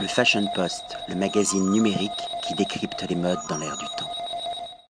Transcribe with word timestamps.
le 0.00 0.06
Fashion 0.06 0.46
Post, 0.54 0.98
le 1.08 1.14
magazine 1.14 1.70
numérique 1.70 2.10
qui 2.46 2.54
décrypte 2.54 3.06
les 3.08 3.14
modes 3.14 3.38
dans 3.48 3.58
l'air 3.58 3.76
du 3.78 3.84
temps. 3.98 4.10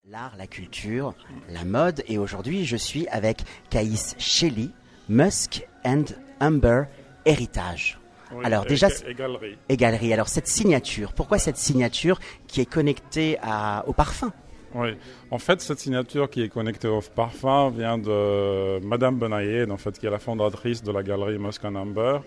L'art, 0.09 0.33
la 0.37 0.47
culture, 0.47 1.15
la 1.49 1.65
mode, 1.65 2.03
et 2.09 2.19
aujourd'hui 2.19 2.65
je 2.65 2.77
suis 2.77 3.07
avec 3.09 3.43
Caïs 3.71 4.17
Shelley, 4.19 4.71
Musk 5.09 5.67
and 5.85 6.05
Humber 6.41 6.85
Héritage. 7.25 7.99
Alors 8.43 8.65
déjà, 8.65 8.89
et, 9.07 9.15
galerie. 9.15 9.57
et 9.69 9.77
galerie. 9.77 10.13
Alors 10.13 10.29
cette 10.29 10.49
signature, 10.49 11.13
pourquoi 11.13 11.39
cette 11.39 11.57
signature 11.57 12.19
qui 12.49 12.61
est 12.61 12.67
connectée 12.71 13.39
à, 13.43 13.85
au 13.87 13.93
parfum? 13.93 14.33
Oui, 14.75 14.91
en 15.31 15.39
fait, 15.39 15.61
cette 15.61 15.79
signature 15.79 16.29
qui 16.29 16.43
est 16.43 16.49
connectée 16.49 16.89
au 16.89 17.01
parfum 17.01 17.71
vient 17.71 17.97
de 17.97 18.81
Madame 18.85 19.17
Benayed, 19.17 19.71
en 19.71 19.77
fait, 19.77 19.99
qui 19.99 20.07
est 20.07 20.11
la 20.11 20.19
fondatrice 20.19 20.83
de 20.83 20.91
la 20.91 21.03
galerie 21.03 21.39
Musk 21.39 21.65
and 21.65 21.77
Humber 21.77 22.19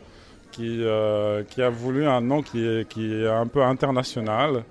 qui, 0.52 0.84
euh, 0.84 1.43
qui 1.43 1.61
a 1.61 1.70
voulu 1.70 2.05
un 2.05 2.21
nom 2.21 2.41
qui 2.41 2.65
est, 2.65 2.88
qui 2.88 3.13
est 3.13 3.27
un 3.27 3.47
peu 3.47 3.63
international. 3.63 4.64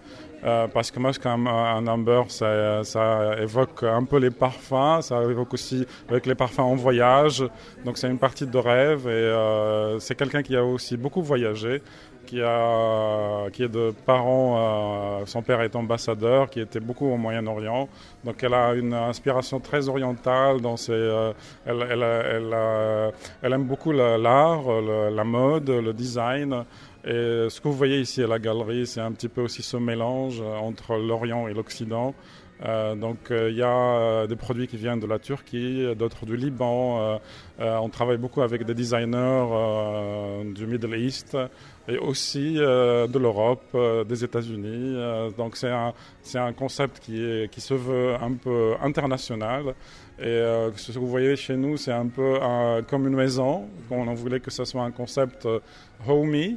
Euh, 0.44 0.68
parce 0.68 0.92
que 0.92 1.00
moi, 1.00 1.10
quand 1.20 1.46
un 1.46 1.82
number, 1.82 2.30
ça, 2.30 2.84
ça, 2.84 3.36
évoque 3.40 3.82
un 3.82 4.04
peu 4.04 4.18
les 4.18 4.30
parfums, 4.30 5.00
ça 5.00 5.20
évoque 5.24 5.54
aussi 5.54 5.84
avec 6.08 6.26
les 6.26 6.36
parfums 6.36 6.60
en 6.60 6.76
voyage. 6.76 7.44
Donc 7.84 7.98
c'est 7.98 8.08
une 8.08 8.18
partie 8.18 8.46
de 8.46 8.58
rêve 8.58 9.08
et 9.08 9.10
euh, 9.10 9.98
c'est 9.98 10.14
quelqu'un 10.14 10.42
qui 10.42 10.54
a 10.56 10.64
aussi 10.64 10.96
beaucoup 10.96 11.22
voyagé 11.22 11.82
qui, 12.28 12.42
a, 12.42 13.48
qui 13.50 13.62
est 13.62 13.68
de 13.68 13.94
parents, 14.04 14.56
euh, 14.58 15.26
son 15.26 15.40
père 15.40 15.62
est 15.62 15.74
ambassadeur, 15.74 16.50
qui 16.50 16.60
était 16.60 16.80
beaucoup 16.80 17.06
au 17.06 17.16
Moyen-Orient. 17.16 17.88
Donc 18.24 18.42
elle 18.42 18.52
a 18.52 18.74
une 18.74 18.92
inspiration 18.92 19.60
très 19.60 19.88
orientale. 19.88 20.60
Dans 20.60 20.76
ses, 20.76 20.92
euh, 20.92 21.32
elle, 21.64 21.86
elle, 21.90 22.02
elle, 22.02 23.12
elle, 23.42 23.52
aime 23.54 23.64
beaucoup 23.64 23.92
l'art, 23.92 24.62
la 25.10 25.24
mode, 25.24 25.70
le 25.70 25.92
design. 25.94 26.64
Et 27.04 27.46
ce 27.48 27.60
que 27.60 27.68
vous 27.68 27.74
voyez 27.74 28.00
ici 28.00 28.22
à 28.22 28.26
la 28.26 28.38
galerie, 28.38 28.86
c'est 28.86 29.00
un 29.00 29.12
petit 29.12 29.28
peu 29.28 29.40
aussi 29.40 29.62
ce 29.62 29.78
mélange 29.78 30.42
entre 30.60 30.96
l'Orient 30.96 31.48
et 31.48 31.54
l'Occident. 31.54 32.14
Euh, 32.64 32.94
donc 32.94 33.18
il 33.30 33.54
y 33.54 33.62
a 33.62 34.26
des 34.26 34.36
produits 34.36 34.66
qui 34.66 34.76
viennent 34.76 35.00
de 35.00 35.06
la 35.06 35.18
Turquie, 35.18 35.94
d'autres 35.96 36.26
du 36.26 36.36
Liban. 36.36 37.20
on 37.58 37.88
travaille 37.88 38.18
beaucoup 38.18 38.42
avec 38.42 38.64
des 38.64 38.74
designers 38.74 39.44
du 40.54 40.66
Middle 40.66 40.96
East 40.96 41.36
et 41.88 41.96
aussi 41.96 42.56
euh, 42.58 43.06
de 43.06 43.18
l'Europe, 43.18 43.64
euh, 43.74 44.04
des 44.04 44.22
États-Unis. 44.22 44.94
Euh, 44.94 45.30
donc 45.30 45.56
c'est 45.56 45.70
un, 45.70 46.52
concept 46.52 47.00
qui, 47.00 47.60
se 47.60 47.74
veut 47.74 48.14
un 48.20 48.34
peu 48.34 48.74
international. 48.82 49.74
Et 50.20 50.42
ce 50.76 50.92
que 50.92 50.98
vous 50.98 51.06
voyez 51.06 51.36
chez 51.36 51.56
nous, 51.56 51.76
c'est 51.76 51.92
un 51.92 52.08
peu 52.08 52.38
comme 52.88 53.06
une 53.06 53.14
maison. 53.14 53.68
On 53.90 54.14
voulait 54.14 54.40
que 54.40 54.50
ce 54.50 54.64
soit 54.64 54.82
un 54.82 54.90
concept 54.90 55.46
homey, 56.06 56.56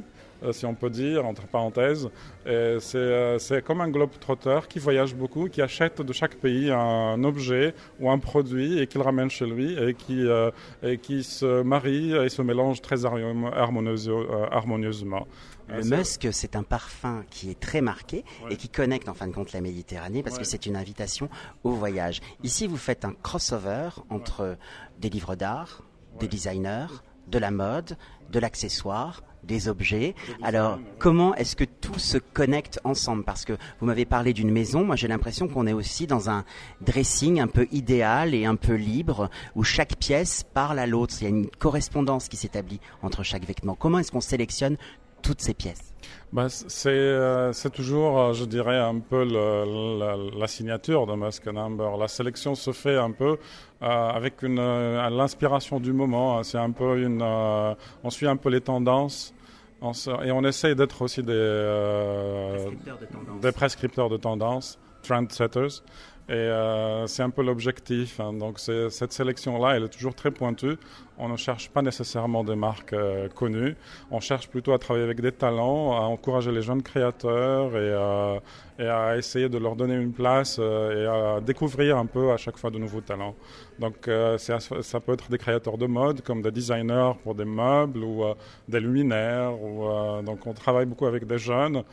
si 0.50 0.66
on 0.66 0.74
peut 0.74 0.90
dire, 0.90 1.26
entre 1.26 1.46
parenthèses. 1.46 2.08
Euh, 2.46 3.38
c'est 3.38 3.64
comme 3.64 3.80
un 3.80 3.88
globe-trotter 3.88 4.60
qui 4.68 4.78
voyage 4.78 5.14
beaucoup, 5.14 5.48
qui 5.48 5.62
achète 5.62 6.02
de 6.02 6.12
chaque 6.12 6.36
pays 6.36 6.70
un 6.70 7.22
objet 7.22 7.74
ou 8.00 8.10
un 8.10 8.18
produit 8.18 8.80
et 8.80 8.86
qu'il 8.86 9.02
ramène 9.02 9.30
chez 9.30 9.46
lui 9.46 9.76
et 9.78 9.94
qui, 9.94 10.26
euh, 10.26 10.50
et 10.82 10.98
qui 10.98 11.22
se 11.22 11.62
marie 11.62 12.12
et 12.12 12.28
se 12.28 12.42
mélange 12.42 12.82
très 12.82 13.04
harmonieusement. 13.04 15.26
Le 15.68 15.84
musk, 15.84 16.28
c'est 16.32 16.56
un 16.56 16.64
parfum 16.64 17.24
qui 17.30 17.50
est 17.50 17.58
très 17.58 17.80
marqué 17.80 18.24
et 18.50 18.56
qui 18.56 18.68
connecte 18.68 19.08
en 19.08 19.14
fin 19.14 19.26
de 19.26 19.32
compte 19.32 19.52
la 19.52 19.60
Méditerranée 19.60 20.22
parce 20.22 20.38
que 20.38 20.44
c'est 20.44 20.66
une 20.66 20.76
invitation 20.76 21.30
au 21.64 21.70
voyage. 21.70 22.20
Ici, 22.42 22.66
vous 22.66 22.76
faites 22.76 23.04
un 23.04 23.14
crossover 23.22 23.90
entre 24.10 24.58
des 24.98 25.08
livres 25.08 25.36
d'art, 25.36 25.82
des 26.18 26.28
designers, 26.28 26.88
de 27.28 27.38
la 27.38 27.50
mode, 27.50 27.96
de 28.30 28.38
l'accessoire, 28.38 29.22
des 29.44 29.68
objets. 29.68 30.14
Alors, 30.42 30.78
comment 30.98 31.34
est-ce 31.34 31.56
que 31.56 31.64
tout 31.64 31.98
se 31.98 32.18
connecte 32.18 32.80
ensemble? 32.84 33.24
Parce 33.24 33.44
que 33.44 33.54
vous 33.80 33.86
m'avez 33.86 34.04
parlé 34.04 34.32
d'une 34.32 34.50
maison, 34.50 34.84
moi 34.84 34.96
j'ai 34.96 35.08
l'impression 35.08 35.48
qu'on 35.48 35.66
est 35.66 35.72
aussi 35.72 36.06
dans 36.06 36.30
un 36.30 36.44
dressing 36.80 37.40
un 37.40 37.48
peu 37.48 37.66
idéal 37.72 38.34
et 38.34 38.44
un 38.44 38.56
peu 38.56 38.74
libre, 38.74 39.30
où 39.54 39.64
chaque 39.64 39.96
pièce 39.96 40.44
parle 40.44 40.78
à 40.78 40.86
l'autre. 40.86 41.14
Il 41.20 41.24
y 41.24 41.26
a 41.26 41.30
une 41.30 41.48
correspondance 41.48 42.28
qui 42.28 42.36
s'établit 42.36 42.80
entre 43.02 43.22
chaque 43.22 43.44
vêtement. 43.44 43.74
Comment 43.74 43.98
est-ce 43.98 44.12
qu'on 44.12 44.20
sélectionne 44.20 44.76
toutes 45.22 45.40
ces 45.40 45.54
pièces 45.54 45.92
bah, 46.32 46.46
euh, 46.86 47.52
c'est, 47.52 47.70
toujours, 47.70 48.18
euh, 48.18 48.32
je 48.32 48.46
dirais, 48.46 48.78
un 48.78 49.00
peu 49.00 49.22
la, 49.24 50.46
signature 50.46 51.06
de 51.06 51.14
Musk 51.14 51.46
Number. 51.46 51.98
La 51.98 52.08
sélection 52.08 52.54
se 52.54 52.72
fait 52.72 52.96
un 52.96 53.10
peu 53.10 53.36
euh, 53.82 53.86
avec 53.86 54.42
une, 54.42 54.56
l'inspiration 54.56 55.78
du 55.78 55.92
moment. 55.92 56.42
C'est 56.42 56.58
un 56.58 56.70
peu 56.70 57.02
une, 57.02 57.22
on 57.22 58.10
suit 58.10 58.28
un 58.28 58.36
peu 58.36 58.48
les 58.48 58.62
tendances. 58.62 59.34
et 59.82 60.32
on 60.32 60.44
essaye 60.44 60.74
d'être 60.74 61.02
aussi 61.02 61.22
des, 61.22 62.66
des 63.42 63.52
prescripteurs 63.52 64.08
de 64.08 64.16
tendances, 64.16 64.78
trendsetters. 65.02 65.82
Et 66.28 66.34
euh, 66.34 67.06
c'est 67.06 67.22
un 67.22 67.30
peu 67.30 67.42
l'objectif. 67.42 68.20
Hein. 68.20 68.32
Donc 68.34 68.58
cette 68.60 69.12
sélection-là, 69.12 69.76
elle 69.76 69.84
est 69.84 69.88
toujours 69.88 70.14
très 70.14 70.30
pointue. 70.30 70.76
On 71.18 71.28
ne 71.28 71.36
cherche 71.36 71.68
pas 71.68 71.82
nécessairement 71.82 72.44
des 72.44 72.54
marques 72.54 72.92
euh, 72.92 73.28
connues. 73.28 73.76
On 74.10 74.20
cherche 74.20 74.48
plutôt 74.48 74.72
à 74.72 74.78
travailler 74.78 75.04
avec 75.04 75.20
des 75.20 75.32
talents, 75.32 75.92
à 75.96 76.02
encourager 76.02 76.52
les 76.52 76.62
jeunes 76.62 76.82
créateurs 76.82 77.70
et, 77.70 77.76
euh, 77.76 78.38
et 78.82 78.88
à 78.88 79.16
essayer 79.16 79.48
de 79.48 79.58
leur 79.58 79.76
donner 79.76 79.94
une 79.94 80.12
place 80.12 80.58
et 80.58 81.06
à 81.06 81.40
découvrir 81.40 81.98
un 81.98 82.06
peu 82.06 82.32
à 82.32 82.36
chaque 82.36 82.58
fois 82.58 82.70
de 82.70 82.78
nouveaux 82.78 83.00
talents. 83.00 83.36
Donc 83.78 84.08
ça 84.38 85.00
peut 85.00 85.12
être 85.12 85.30
des 85.30 85.38
créateurs 85.38 85.78
de 85.78 85.86
mode, 85.86 86.22
comme 86.22 86.42
des 86.42 86.50
designers 86.50 87.12
pour 87.22 87.34
des 87.34 87.44
meubles 87.44 88.02
ou 88.02 88.24
des 88.68 88.80
luminaires. 88.80 89.52
Donc 90.24 90.46
on 90.46 90.52
travaille 90.52 90.86
beaucoup 90.86 91.06
avec 91.06 91.26
des 91.26 91.38
jeunes. 91.38 91.84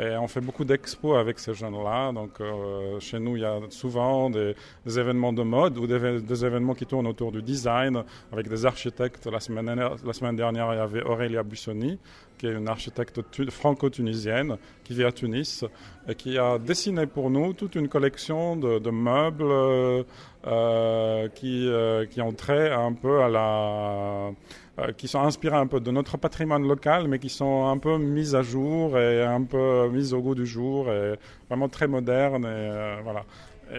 Et 0.00 0.16
on 0.16 0.28
fait 0.28 0.40
beaucoup 0.40 0.64
d'expos 0.64 1.16
avec 1.16 1.40
ces 1.40 1.54
jeunes-là. 1.54 2.12
Donc, 2.12 2.40
euh, 2.40 3.00
chez 3.00 3.18
nous, 3.18 3.36
il 3.36 3.42
y 3.42 3.44
a 3.44 3.58
souvent 3.68 4.30
des, 4.30 4.54
événements 4.86 5.32
de 5.32 5.42
mode 5.42 5.76
ou 5.76 5.88
des, 5.88 6.44
événements 6.44 6.74
qui 6.74 6.86
tournent 6.86 7.08
autour 7.08 7.32
du 7.32 7.42
design 7.42 8.04
avec 8.32 8.48
des 8.48 8.64
architectes. 8.64 9.26
La 9.26 9.40
semaine, 9.40 9.66
la 10.04 10.12
semaine 10.12 10.36
dernière, 10.36 10.72
il 10.72 10.76
y 10.76 10.80
avait 10.80 11.02
Aurélia 11.02 11.42
Bussoni, 11.42 11.98
qui 12.38 12.46
est 12.46 12.52
une 12.52 12.68
architecte 12.68 13.20
franco-tunisienne 13.50 14.56
qui 14.84 14.94
vit 14.94 15.04
à 15.04 15.12
Tunis 15.12 15.64
et 16.08 16.14
qui 16.14 16.38
a 16.38 16.58
dessiné 16.58 17.06
pour 17.06 17.30
nous 17.30 17.52
toute 17.52 17.74
une 17.74 17.88
collection 17.88 18.56
de, 18.56 18.90
meubles 18.90 19.42
euh, 19.42 20.02
euh, 20.46 21.28
qui, 21.28 21.68
qui 22.10 22.20
ont 22.22 22.34
un 22.48 22.92
peu 22.94 23.22
à 23.22 23.28
la 23.28 24.32
euh, 24.78 24.92
qui 24.92 25.08
sont 25.08 25.20
inspirés 25.20 25.56
un 25.56 25.66
peu 25.66 25.80
de 25.80 25.90
notre 25.90 26.16
patrimoine 26.18 26.66
local, 26.66 27.08
mais 27.08 27.18
qui 27.18 27.28
sont 27.28 27.66
un 27.66 27.78
peu 27.78 27.98
mis 27.98 28.36
à 28.36 28.42
jour 28.42 28.96
et 28.96 29.24
un 29.24 29.42
peu 29.42 29.88
mis 29.88 30.12
au 30.12 30.20
goût 30.20 30.36
du 30.36 30.46
jour, 30.46 30.88
et 30.88 31.14
vraiment 31.48 31.68
très 31.68 31.88
modernes. 31.88 32.48
Voilà. 33.02 33.24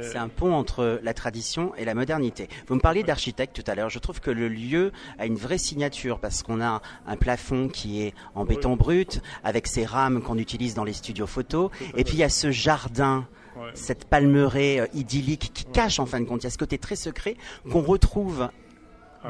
C'est 0.01 0.17
un 0.17 0.29
pont 0.29 0.53
entre 0.53 0.99
la 1.03 1.13
tradition 1.13 1.73
et 1.75 1.85
la 1.85 1.93
modernité. 1.93 2.47
Vous 2.67 2.75
me 2.75 2.79
parliez 2.79 3.03
d'architecte 3.03 3.55
tout 3.55 3.69
à 3.69 3.75
l'heure. 3.75 3.89
Je 3.89 3.99
trouve 3.99 4.19
que 4.19 4.31
le 4.31 4.47
lieu 4.47 4.91
a 5.17 5.25
une 5.25 5.35
vraie 5.35 5.57
signature 5.57 6.19
parce 6.19 6.43
qu'on 6.43 6.61
a 6.61 6.81
un 7.07 7.15
plafond 7.15 7.67
qui 7.69 8.03
est 8.03 8.13
en 8.35 8.45
béton 8.45 8.75
brut 8.75 9.21
avec 9.43 9.67
ces 9.67 9.85
rames 9.85 10.21
qu'on 10.21 10.37
utilise 10.37 10.73
dans 10.73 10.83
les 10.83 10.93
studios 10.93 11.27
photos. 11.27 11.71
Et 11.95 12.03
puis 12.03 12.15
il 12.15 12.19
y 12.19 12.23
a 12.23 12.29
ce 12.29 12.51
jardin 12.51 13.27
cette 13.73 14.05
palmeraie 14.05 14.79
euh, 14.79 14.87
idyllique 14.93 15.51
qui 15.53 15.65
cache 15.65 15.99
en 15.99 16.05
fin 16.05 16.19
de 16.19 16.25
compte. 16.25 16.43
Il 16.43 16.45
y 16.45 16.47
a 16.47 16.51
ce 16.51 16.57
côté 16.57 16.77
très 16.77 16.95
secret 16.95 17.35
qu'on 17.69 17.81
retrouve 17.81 18.49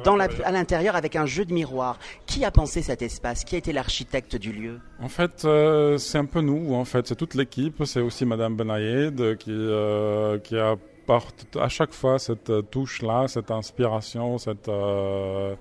dans 0.03 0.19
à 0.19 0.51
l'intérieur 0.51 0.95
avec 0.95 1.15
un 1.15 1.25
jeu 1.25 1.45
de 1.45 1.53
miroir. 1.53 1.97
Qui 2.25 2.45
a 2.45 2.51
pensé 2.51 2.81
cet 2.81 3.01
espace? 3.01 3.43
Qui 3.43 3.55
a 3.55 3.57
été 3.57 3.73
l'architecte 3.73 4.35
du 4.35 4.51
lieu? 4.51 4.79
En 5.01 5.09
fait, 5.09 5.45
euh, 5.45 5.97
c'est 5.97 6.17
un 6.17 6.25
peu 6.25 6.41
nous. 6.41 6.73
En 6.73 6.85
fait, 6.85 7.07
c'est 7.07 7.15
toute 7.15 7.35
l'équipe. 7.35 7.83
C'est 7.85 8.01
aussi 8.01 8.25
Madame 8.25 8.55
Benayed 8.55 9.37
qui 9.37 9.51
euh, 9.51 10.39
qui 10.39 10.57
apporte 10.57 11.57
à 11.59 11.69
chaque 11.69 11.93
fois 11.93 12.19
cette 12.19 12.69
touche 12.69 13.01
là, 13.01 13.27
cette 13.27 13.51
inspiration, 13.51 14.37
cette 14.37 14.69
euh, 14.69 15.55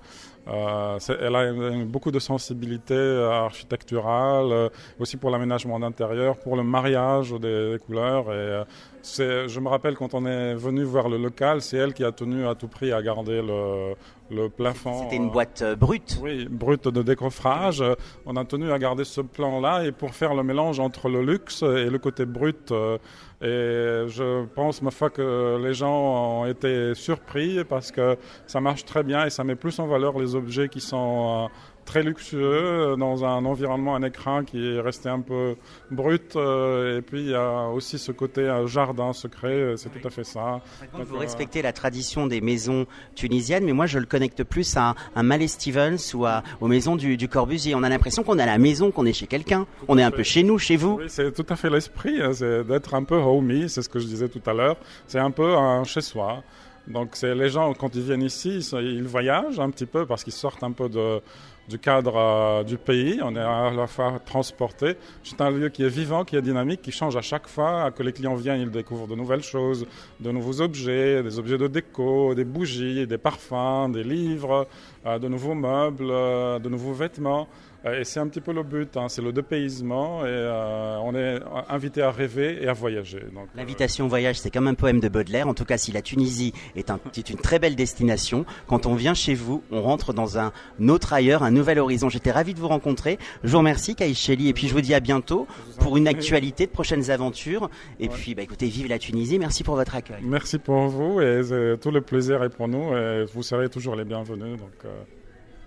euh, 0.47 0.97
elle 1.21 1.35
a 1.35 1.51
beaucoup 1.85 2.11
de 2.11 2.19
sensibilité 2.19 2.95
architecturale, 2.95 4.69
aussi 4.99 5.17
pour 5.17 5.29
l'aménagement 5.29 5.79
d'intérieur, 5.79 6.37
pour 6.37 6.55
le 6.55 6.63
mariage 6.63 7.33
des, 7.33 7.77
couleurs. 7.85 8.31
Et 8.33 8.63
je 9.03 9.59
me 9.59 9.69
rappelle 9.69 9.95
quand 9.95 10.13
on 10.13 10.25
est 10.25 10.55
venu 10.55 10.83
voir 10.83 11.09
le 11.09 11.17
local, 11.17 11.61
c'est 11.61 11.77
elle 11.77 11.93
qui 11.93 12.03
a 12.03 12.11
tenu 12.11 12.47
à 12.47 12.55
tout 12.55 12.67
prix 12.67 12.91
à 12.91 13.01
garder 13.01 13.41
le, 13.41 13.93
le 14.31 14.49
plafond. 14.49 15.03
C'était 15.03 15.15
une 15.15 15.29
boîte 15.29 15.61
euh, 15.61 15.75
brute. 15.75 16.19
Oui, 16.21 16.47
brute 16.49 16.87
de 16.87 17.01
décoffrage. 17.01 17.83
On 18.25 18.35
a 18.35 18.45
tenu 18.45 18.71
à 18.71 18.79
garder 18.79 19.03
ce 19.03 19.21
plan-là 19.21 19.85
et 19.85 19.91
pour 19.91 20.13
faire 20.13 20.33
le 20.33 20.43
mélange 20.43 20.79
entre 20.79 21.09
le 21.09 21.23
luxe 21.23 21.63
et 21.63 21.89
le 21.89 21.97
côté 21.97 22.25
brut. 22.25 22.71
Euh, 22.71 22.97
et 23.41 24.09
je 24.09 24.45
pense, 24.47 24.81
ma 24.81 24.91
foi, 24.91 25.09
que 25.09 25.57
les 25.63 25.73
gens 25.73 26.41
ont 26.41 26.45
été 26.45 26.93
surpris 26.93 27.63
parce 27.63 27.91
que 27.91 28.17
ça 28.47 28.59
marche 28.59 28.83
très 28.83 29.03
bien 29.03 29.25
et 29.25 29.29
ça 29.29 29.43
met 29.43 29.55
plus 29.55 29.79
en 29.79 29.87
valeur 29.87 30.19
les 30.19 30.35
objets 30.35 30.67
qui 30.67 30.81
sont 30.81 31.45
euh, 31.45 31.47
très 31.89 32.03
luxueux 32.03 32.95
dans 32.99 33.25
un 33.25 33.43
environnement, 33.45 33.95
un 33.95 34.03
écran 34.03 34.43
qui 34.43 34.63
est 34.63 34.79
resté 34.79 35.09
un 35.09 35.21
peu 35.21 35.55
brut. 35.89 36.35
et 36.35 37.01
puis 37.01 37.21
il 37.21 37.29
y 37.31 37.35
a 37.35 37.69
aussi 37.69 37.97
ce 37.97 38.11
côté 38.11 38.47
jardin 38.67 39.11
secret, 39.11 39.73
c'est 39.75 39.89
tout 39.89 40.07
à 40.07 40.11
fait 40.11 40.23
ça. 40.23 40.61
vous 40.93 41.17
respectez 41.17 41.63
la 41.63 41.73
tradition 41.73 42.27
des 42.27 42.41
maisons 42.41 42.85
tunisiennes, 43.15 43.65
mais 43.65 43.73
moi 43.73 43.87
je 43.87 43.97
le 43.97 44.05
connecte 44.05 44.43
plus 44.43 44.77
à 44.77 44.93
un 45.15 45.23
Malé 45.23 45.47
Stevens 45.47 46.13
ou 46.13 46.27
à, 46.27 46.43
aux 46.61 46.67
maisons 46.67 46.95
du, 46.95 47.17
du 47.17 47.27
Corbusier. 47.27 47.73
On 47.73 47.81
a 47.81 47.89
l'impression 47.89 48.21
qu'on 48.21 48.37
est 48.37 48.43
à 48.43 48.45
la 48.45 48.59
maison, 48.59 48.91
qu'on 48.91 49.07
est 49.07 49.13
chez 49.13 49.25
quelqu'un. 49.25 49.65
On 49.87 49.97
est 49.97 50.03
un 50.03 50.11
peu 50.11 50.21
chez 50.21 50.43
nous, 50.43 50.59
chez 50.59 50.77
vous. 50.77 50.99
Oui, 50.99 51.05
c'est 51.07 51.33
tout 51.33 51.45
à 51.49 51.55
fait 51.55 51.71
l'esprit, 51.71 52.21
hein, 52.21 52.33
c'est 52.33 52.65
d'être 52.65 52.93
un 52.93 53.03
peu 53.03 53.15
homey, 53.15 53.67
c'est 53.67 53.81
ce 53.81 53.89
que 53.89 53.97
je 53.97 54.05
disais 54.05 54.29
tout 54.29 54.47
à 54.47 54.53
l'heure. 54.53 54.77
C'est 55.07 55.19
un 55.19 55.31
peu 55.31 55.55
un 55.55 55.83
chez 55.85 56.01
soi. 56.01 56.43
Donc 56.87 57.09
c'est 57.13 57.35
les 57.35 57.49
gens 57.49 57.73
quand 57.73 57.95
ils 57.95 58.01
viennent 58.01 58.23
ici, 58.23 58.59
ils 58.73 59.03
voyagent 59.03 59.59
un 59.59 59.69
petit 59.69 59.85
peu 59.85 60.05
parce 60.05 60.23
qu'ils 60.23 60.33
sortent 60.33 60.63
un 60.63 60.71
peu 60.71 60.89
de, 60.89 61.21
du 61.69 61.79
cadre 61.79 62.15
euh, 62.17 62.63
du 62.63 62.77
pays. 62.77 63.19
On 63.23 63.35
est 63.35 63.39
à 63.39 63.71
la 63.71 63.87
fois 63.87 64.19
transporté. 64.25 64.97
C'est 65.23 65.39
un 65.39 65.51
lieu 65.51 65.69
qui 65.69 65.83
est 65.83 65.89
vivant, 65.89 66.25
qui 66.25 66.35
est 66.35 66.41
dynamique, 66.41 66.81
qui 66.81 66.91
change 66.91 67.15
à 67.15 67.21
chaque 67.21 67.47
fois. 67.47 67.91
Que 67.91 68.03
les 68.03 68.11
clients 68.11 68.35
viennent, 68.35 68.61
ils 68.61 68.71
découvrent 68.71 69.07
de 69.07 69.15
nouvelles 69.15 69.43
choses, 69.43 69.85
de 70.19 70.31
nouveaux 70.31 70.61
objets, 70.61 71.21
des 71.23 71.37
objets 71.37 71.57
de 71.57 71.67
déco, 71.67 72.33
des 72.33 72.43
bougies, 72.43 73.05
des 73.05 73.17
parfums, 73.17 73.89
des 73.93 74.03
livres, 74.03 74.67
euh, 75.05 75.19
de 75.19 75.27
nouveaux 75.27 75.53
meubles, 75.53 76.09
euh, 76.09 76.59
de 76.59 76.69
nouveaux 76.69 76.93
vêtements. 76.93 77.47
Et 77.85 78.03
c'est 78.03 78.19
un 78.19 78.27
petit 78.27 78.41
peu 78.41 78.51
le 78.51 78.63
but, 78.63 78.97
hein. 78.97 79.07
c'est 79.07 79.21
le 79.21 79.31
dépaysement 79.31 80.25
et 80.25 80.99
on 81.01 81.15
est 81.15 81.39
invité 81.69 82.01
à 82.01 82.11
rêver 82.11 82.61
et 82.61 82.67
à 82.67 82.73
voyager. 82.73 83.23
L'invitation 83.55 84.05
au 84.05 84.09
voyage, 84.09 84.37
c'est 84.37 84.51
comme 84.51 84.67
un 84.67 84.73
poème 84.73 84.99
de 84.99 85.07
Baudelaire. 85.07 85.47
En 85.47 85.53
tout 85.53 85.63
cas, 85.63 85.77
si 85.77 85.93
la 85.93 86.01
Tunisie 86.01 86.51
est, 86.75 86.91
est, 87.15 87.29
une 87.29 87.37
très 87.37 87.57
belle 87.57 87.77
destination, 87.77 88.45
quand 88.67 88.85
on 88.85 88.95
vient 88.95 89.13
chez 89.13 89.33
vous, 89.33 89.63
on 89.71 89.81
rentre 89.81 90.11
dans 90.11 90.37
un 90.37 90.51
autre 90.89 91.13
ailleurs, 91.13 91.41
un 91.41 91.55
nouvel 91.59 91.79
horizon. 91.79 92.09
J'étais 92.09 92.31
ravi 92.31 92.53
de 92.53 92.59
vous 92.59 92.67
rencontrer. 92.67 93.19
Je 93.43 93.51
vous 93.51 93.59
remercie, 93.59 93.95
Kaïs 93.95 94.17
Sheli, 94.17 94.49
et 94.49 94.53
puis 94.53 94.67
je 94.67 94.73
vous 94.73 94.81
dis 94.81 94.93
à 94.93 94.99
bientôt 94.99 95.47
pour 95.79 95.97
une 95.97 96.07
actualité 96.07 96.65
de 96.65 96.71
prochaines 96.71 97.11
aventures. 97.11 97.69
Et 97.99 98.09
puis, 98.09 98.33
bah, 98.35 98.41
écoutez, 98.41 98.67
vive 98.67 98.87
la 98.87 98.99
Tunisie. 98.99 99.37
Merci 99.39 99.63
pour 99.63 99.75
votre 99.75 99.95
accueil. 99.95 100.23
Merci 100.23 100.57
pour 100.57 100.87
vous 100.87 101.21
et 101.21 101.41
tout 101.79 101.91
le 101.91 102.01
plaisir 102.01 102.43
est 102.43 102.49
pour 102.49 102.67
nous. 102.67 102.95
Et 102.95 103.25
vous 103.33 103.43
serez 103.43 103.69
toujours 103.69 103.95
les 103.95 104.05
bienvenus. 104.05 104.57
Donc, 104.57 104.85
euh, 104.85 105.03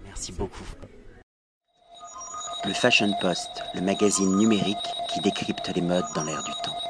Merci 0.05 0.33
beaucoup. 0.33 0.65
Le 2.65 2.73
Fashion 2.75 3.11
Post, 3.21 3.63
le 3.75 3.81
magazine 3.81 4.37
numérique 4.37 4.77
qui 5.13 5.21
décrypte 5.21 5.73
les 5.75 5.81
modes 5.81 6.05
dans 6.15 6.25
l'air 6.25 6.43
du 6.45 6.53
temps. 6.63 6.82